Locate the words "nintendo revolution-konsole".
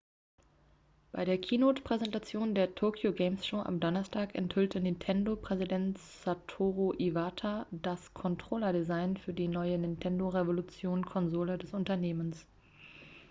9.77-11.59